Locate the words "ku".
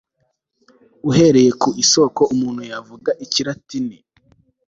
1.61-1.69